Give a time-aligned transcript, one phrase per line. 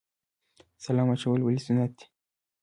[0.85, 2.05] سلام اچول ولې سنت دي؟